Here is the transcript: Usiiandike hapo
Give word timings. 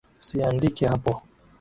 Usiiandike 0.21 0.83
hapo 0.91 1.11